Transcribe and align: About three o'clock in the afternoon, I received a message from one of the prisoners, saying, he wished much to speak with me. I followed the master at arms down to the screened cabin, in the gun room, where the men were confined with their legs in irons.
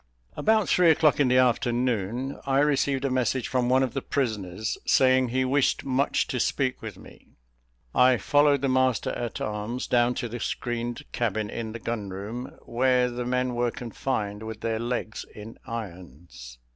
About 0.35 0.67
three 0.67 0.89
o'clock 0.89 1.19
in 1.19 1.27
the 1.27 1.37
afternoon, 1.37 2.39
I 2.47 2.57
received 2.61 3.05
a 3.05 3.11
message 3.11 3.47
from 3.47 3.69
one 3.69 3.83
of 3.83 3.93
the 3.93 4.01
prisoners, 4.01 4.79
saying, 4.83 5.27
he 5.29 5.45
wished 5.45 5.85
much 5.85 6.25
to 6.29 6.39
speak 6.39 6.81
with 6.81 6.97
me. 6.97 7.27
I 7.93 8.17
followed 8.17 8.61
the 8.61 8.67
master 8.67 9.11
at 9.11 9.39
arms 9.39 9.85
down 9.85 10.15
to 10.15 10.27
the 10.27 10.39
screened 10.39 11.03
cabin, 11.11 11.51
in 11.51 11.71
the 11.73 11.77
gun 11.79 12.09
room, 12.09 12.57
where 12.61 13.11
the 13.11 13.25
men 13.27 13.53
were 13.53 13.69
confined 13.69 14.41
with 14.41 14.61
their 14.61 14.79
legs 14.79 15.23
in 15.35 15.59
irons. 15.67 16.57